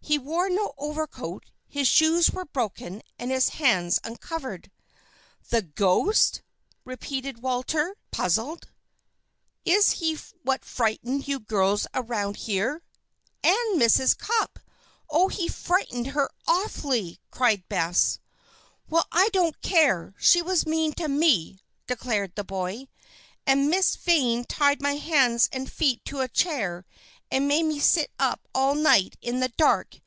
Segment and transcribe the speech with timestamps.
[0.00, 4.70] He wore no overcoat, his shoes were broken, and his hands uncovered.
[5.50, 6.40] "The ghost?"
[6.82, 8.70] repeated Walter, puzzled.
[9.66, 12.80] "Is he what frightened you girls around here?"
[13.44, 14.16] "And Mrs.
[14.16, 14.58] Cupp!
[15.10, 18.18] Oh, he frightened her awfully!" cried Bess.
[18.88, 20.14] "Well, I don't care!
[20.18, 22.86] she was mean to me," declared the boy.
[23.46, 26.86] "And Miss Vane tied my hands and feet to a chair
[27.30, 30.00] and made me sit up all night in the dark.